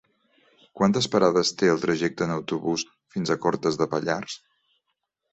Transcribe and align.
Quantes 0.79 1.07
parades 1.15 1.51
té 1.59 1.67
el 1.73 1.83
trajecte 1.83 2.25
en 2.25 2.33
autobús 2.35 2.85
fins 3.17 3.33
a 3.35 3.37
Cortes 3.43 3.77
de 3.83 3.89
Pallars? 3.93 4.39